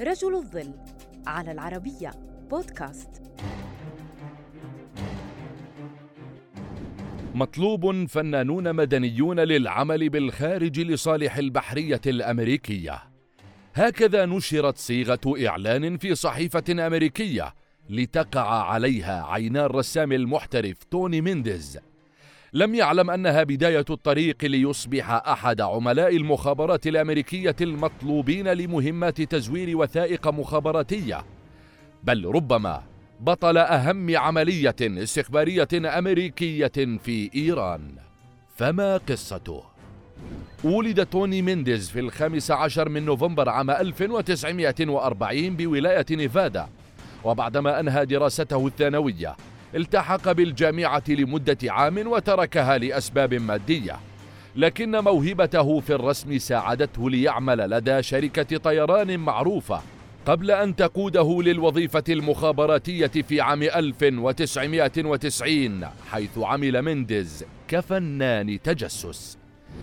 [0.00, 0.74] رجل الظل
[1.26, 2.10] على العربية
[2.50, 3.22] بودكاست.
[7.34, 13.02] مطلوب فنانون مدنيون للعمل بالخارج لصالح البحرية الأمريكية.
[13.74, 17.54] هكذا نشرت صيغة إعلان في صحيفة أمريكية
[17.90, 21.78] لتقع عليها عينا الرسام المحترف توني مينديز.
[22.56, 31.24] لم يعلم أنها بداية الطريق ليصبح أحد عملاء المخابرات الأمريكية المطلوبين لمهمات تزوير وثائق مخابراتية.
[32.04, 32.82] بل ربما
[33.20, 37.94] بطل أهم عملية استخبارية أمريكية في إيران.
[38.56, 39.62] فما قصته؟
[40.64, 46.68] ولد توني مينديز في الخامس عشر من نوفمبر عام 1940 بولاية نيفادا
[47.24, 49.36] وبعدما أنهى دراسته الثانوية.
[49.76, 53.96] التحق بالجامعة لمدة عام وتركها لأسباب مادية
[54.56, 59.80] لكن موهبته في الرسم ساعدته ليعمل لدى شركة طيران معروفة
[60.26, 69.38] قبل أن تقوده للوظيفة المخابراتية في عام 1990 حيث عمل مينديز كفنان تجسس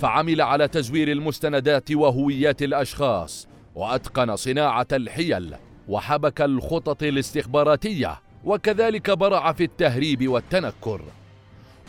[0.00, 5.54] فعمل على تزوير المستندات وهويات الأشخاص وأتقن صناعة الحيل
[5.88, 11.02] وحبك الخطط الاستخباراتية وكذلك برع في التهريب والتنكر.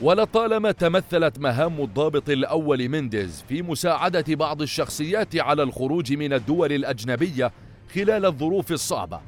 [0.02, 7.52] ولطالما تمثلت مهام الضابط الأول مينديز في مساعدة بعض الشخصيات على الخروج من الدول الأجنبية
[7.96, 9.20] خلال الظروف الصعبة.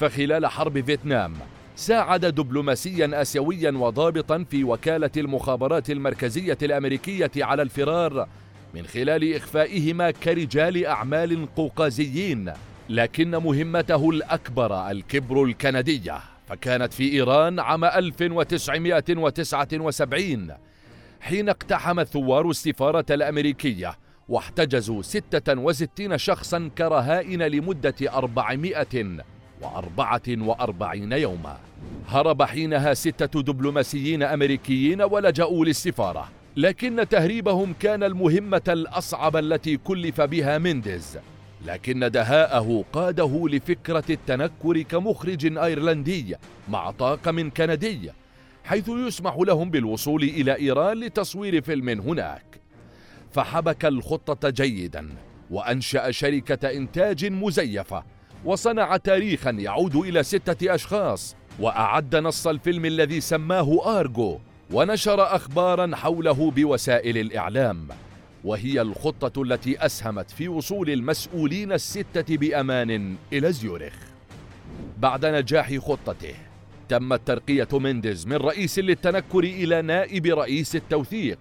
[0.00, 1.34] فخلال حرب فيتنام
[1.76, 8.28] ساعد دبلوماسيا آسيويا وضابطا في وكالة المخابرات المركزية الأمريكية على الفرار
[8.74, 12.52] من خلال إخفائهما كرجال أعمال قوقازيين
[12.88, 16.35] لكن مهمته الأكبر الكبر الكندية.
[16.46, 20.48] فكانت في إيران عام 1979
[21.20, 31.56] حين اقتحم الثوار السفارة الأمريكية واحتجزوا 66 شخصا كرهائن لمدة 444 يوما.
[32.08, 40.58] هرب حينها ستة دبلوماسيين أمريكيين ولجأوا للسفارة لكن تهريبهم كان المهمة الأصعب التي كلف بها
[40.58, 41.18] مينديز.
[41.66, 46.36] لكن دهاءه قاده لفكرة التنكر كمخرج أيرلندي
[46.68, 48.10] مع طاقم كندي
[48.64, 52.60] حيث يسمح لهم بالوصول إلى إيران لتصوير فيلم هناك.
[53.32, 55.08] فحبك الخطة جيدا
[55.50, 58.04] وأنشأ شركة إنتاج مزيفة
[58.44, 64.38] وصنع تاريخا يعود إلى ستة أشخاص وأعد نص الفيلم الذي سماه آرجو
[64.72, 67.88] ونشر أخبارا حوله بوسائل الإعلام.
[68.46, 73.94] وهي الخطة التي أسهمت في وصول المسؤولين الستة بأمان إلى زيورخ.
[74.98, 76.34] بعد نجاح خطته
[76.88, 81.38] تمت ترقية مينديز من رئيس للتنكر إلى نائب رئيس التوثيق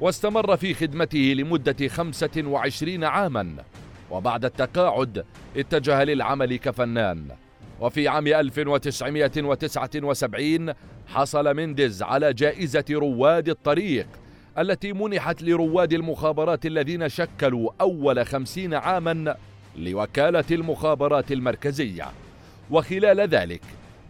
[0.00, 3.56] واستمر في خدمته لمدة 25 عاما.
[4.10, 5.24] وبعد التقاعد
[5.56, 7.28] اتجه للعمل كفنان.
[7.80, 10.72] وفي عام 1979
[11.06, 14.06] حصل مينديز على جائزة رواد الطريق
[14.58, 19.36] التي منحت لرواد المخابرات الذين شكلوا أول خمسين عاما
[19.76, 22.06] لوكالة المخابرات المركزية.
[22.70, 23.62] وخلال ذلك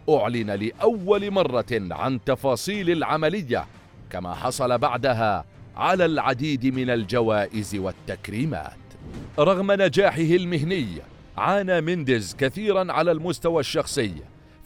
[0.09, 3.65] أعلن لأول مرة عن تفاصيل العملية
[4.09, 8.77] كما حصل بعدها على العديد من الجوائز والتكريمات.
[9.39, 10.87] رغم نجاحه المهني
[11.37, 14.13] عانى مينديز كثيرا على المستوى الشخصي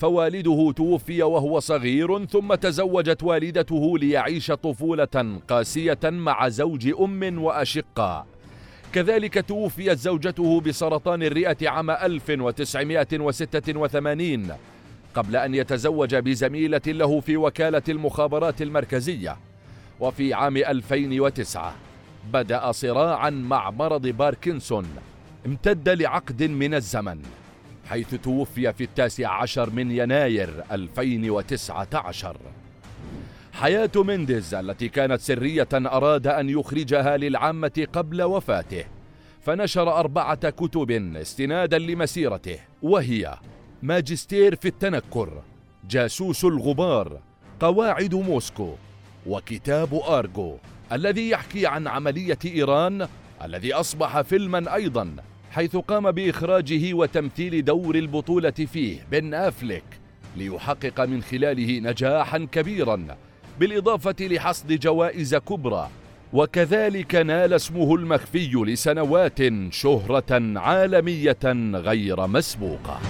[0.01, 8.25] فوالده توفي وهو صغير ثم تزوجت والدته ليعيش طفولة قاسية مع زوج أم وأشقاء
[8.93, 14.47] كذلك توفيت زوجته بسرطان الرئة عام 1986
[15.15, 19.37] قبل أن يتزوج بزميلة له في وكالة المخابرات المركزية.
[19.99, 21.75] وفي عام 2009
[22.33, 24.85] بدأ صراعا مع مرض باركنسون
[25.45, 27.21] امتد لعقد من الزمن.
[27.91, 32.37] حيث توفي في التاسع عشر من يناير 2019
[33.53, 38.85] حياة مينديز التي كانت سرية أراد أن يخرجها للعامة قبل وفاته
[39.41, 43.35] فنشر أربعة كتب استنادا لمسيرته وهي
[43.83, 45.41] ماجستير في التنكر
[45.89, 47.19] جاسوس الغبار
[47.59, 48.75] قواعد موسكو
[49.27, 50.57] وكتاب آرجو
[50.91, 53.07] الذي يحكي عن عملية إيران
[53.43, 55.15] الذي أصبح فيلما أيضا.
[55.51, 59.83] حيث قام بإخراجه وتمثيل دور البطولة فيه بن أفليك
[60.37, 63.17] ليحقق من خلاله نجاحا كبيرا
[63.59, 65.89] بالإضافة لحصد جوائز كبرى.
[66.33, 69.39] وكذلك نال اسمه المخفي لسنوات
[69.69, 73.01] شهرة عالمية غير مسبوقة.